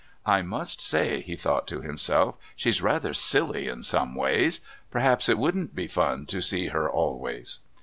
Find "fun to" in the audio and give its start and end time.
5.87-6.41